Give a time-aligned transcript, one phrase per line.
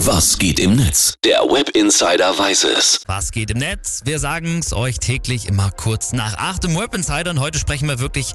[0.00, 1.14] Was geht im Netz?
[1.24, 3.00] Der Web Insider weiß es.
[3.06, 4.02] Was geht im Netz?
[4.04, 7.88] Wir sagen es euch täglich immer kurz nach 8 im Web Insider und heute sprechen
[7.88, 8.34] wir wirklich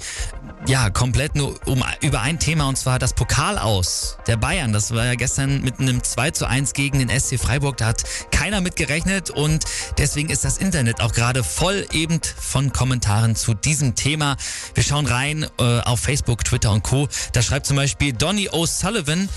[0.66, 4.74] ja, komplett nur um, über ein Thema und zwar das Pokal aus der Bayern.
[4.74, 7.78] Das war ja gestern mit einem 2 zu 1 gegen den SC Freiburg.
[7.78, 9.64] Da hat keiner mit gerechnet und
[10.00, 14.36] deswegen ist das Internet auch gerade voll eben von Kommentaren zu diesem Thema.
[14.74, 17.08] Wir schauen rein äh, auf Facebook, Twitter und Co.
[17.34, 19.30] Da schreibt zum Beispiel Donny O'Sullivan,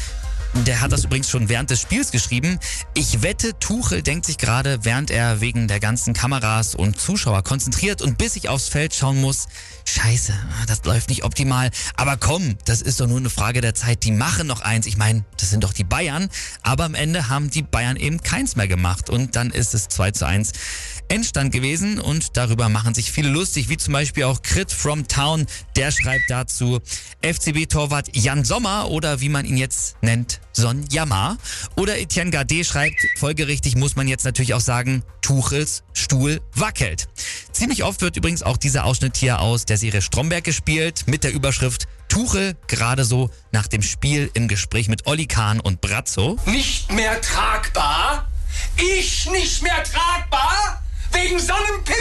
[0.55, 2.59] der hat das übrigens schon während des Spiels geschrieben.
[2.95, 8.01] Ich wette, Tuchel denkt sich gerade, während er wegen der ganzen Kameras und Zuschauer konzentriert
[8.03, 9.47] und bis ich aufs Feld schauen muss,
[9.85, 10.33] scheiße,
[10.67, 11.71] das läuft nicht optimal.
[11.97, 14.05] Aber komm, das ist doch nur eine Frage der Zeit.
[14.05, 14.87] Die machen noch eins.
[14.87, 16.29] Ich meine, das sind doch die Bayern.
[16.63, 19.11] Aber am Ende haben die Bayern eben keins mehr gemacht.
[19.11, 20.53] Und dann ist es 2 zu 1
[21.09, 25.47] Endstand gewesen und darüber machen sich viele lustig, wie zum Beispiel auch Crit from Town,
[25.77, 26.81] der schreibt dazu
[27.23, 31.37] FCB-Torwart Jan Sommer oder wie man ihn jetzt nennt, Son Yama.
[31.77, 37.09] Oder Etienne Gade schreibt, folgerichtig muss man jetzt natürlich auch sagen, Tuchels Stuhl wackelt.
[37.53, 41.33] Ziemlich oft wird übrigens auch dieser Ausschnitt hier aus der Serie Stromberg gespielt mit der
[41.33, 46.39] Überschrift Tuchel gerade so nach dem Spiel im Gespräch mit Olli Kahn und Brazzo.
[46.47, 48.29] Nicht mehr tragbar?
[48.77, 50.74] Ich nicht mehr tragbar?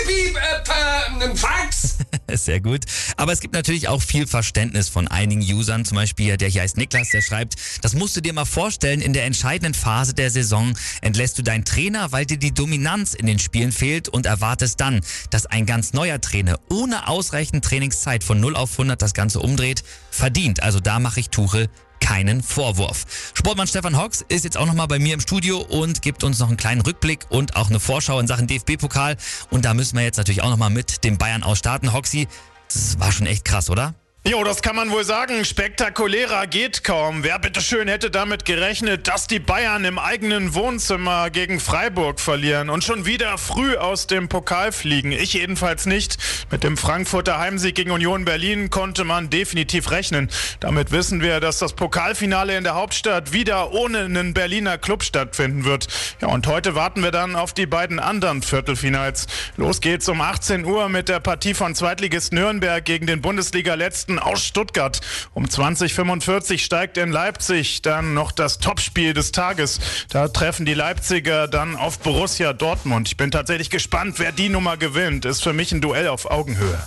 [0.04, 1.98] Sonnenpipi, äh, äh, Fax?
[2.34, 2.86] Sehr gut.
[3.18, 6.78] Aber es gibt natürlich auch viel Verständnis von einigen Usern, zum Beispiel der hier heißt
[6.78, 10.74] Niklas, der schreibt, das musst du dir mal vorstellen, in der entscheidenden Phase der Saison
[11.02, 15.02] entlässt du deinen Trainer, weil dir die Dominanz in den Spielen fehlt und erwartest dann,
[15.30, 19.84] dass ein ganz neuer Trainer ohne ausreichend Trainingszeit von 0 auf 100 das Ganze umdreht,
[20.10, 20.64] verdient.
[20.64, 21.70] Also da mache ich Tuchel
[22.04, 23.06] keinen Vorwurf.
[23.34, 26.50] Sportmann Stefan Hocks ist jetzt auch nochmal bei mir im Studio und gibt uns noch
[26.50, 29.16] einen kleinen Rückblick und auch eine Vorschau in Sachen DFB-Pokal.
[29.50, 31.94] Und da müssen wir jetzt natürlich auch nochmal mit dem Bayern ausstarten.
[31.94, 32.28] Hoxi,
[32.68, 33.96] das war schon echt krass, oder?
[34.26, 35.44] Jo, das kann man wohl sagen.
[35.44, 37.26] Spektakulärer geht kaum.
[37.26, 42.86] Wer bitteschön hätte damit gerechnet, dass die Bayern im eigenen Wohnzimmer gegen Freiburg verlieren und
[42.86, 45.12] schon wieder früh aus dem Pokal fliegen?
[45.12, 46.18] Ich jedenfalls nicht.
[46.50, 50.30] Mit dem Frankfurter Heimsieg gegen Union Berlin konnte man definitiv rechnen.
[50.62, 55.66] Damit wissen wir, dass das Pokalfinale in der Hauptstadt wieder ohne einen Berliner Club stattfinden
[55.66, 55.90] wird.
[56.22, 59.28] Ja, und heute warten wir dann auf die beiden anderen Viertelfinals.
[59.58, 64.20] Los geht's um 18 Uhr mit der Partie von Zweitligist Nürnberg gegen den Bundesliga-Letzten Mannschaften
[64.20, 65.02] aus Stuttgart.
[65.34, 69.80] Um 2045 steigt in Leipzig dann noch das Topspiel des Tages.
[70.10, 73.08] Da treffen die Leipziger dann auf Borussia Dortmund.
[73.08, 75.26] Ich bin tatsächlich gespannt, wer die Nummer gewinnt.
[75.26, 76.80] Ist für mich ein Duell auf Augenhöhe.